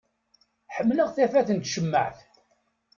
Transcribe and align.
Ḥemmleɣ 0.75 1.09
tafat 1.15 1.49
n 1.51 1.57
tcemmaεt. 1.59 2.19